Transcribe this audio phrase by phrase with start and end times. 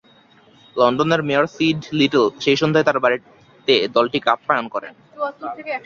[0.75, 4.93] লন্ডনের mayor Sid Little সেই সন্ধ্যায় তার বাড়িতে দলটিকে আপ্যায়ন করেন।